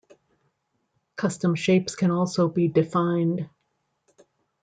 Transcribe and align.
Custom 1.15 1.53
shapes 1.53 1.93
can 1.93 2.09
also 2.09 2.49
be 2.49 2.67
defined. 2.67 3.47